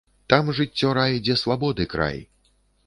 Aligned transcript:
Там 0.33 0.47
жыццё 0.59 0.95
рай, 0.99 1.21
дзе 1.29 1.39
свабоды 1.43 1.89
край! 1.97 2.23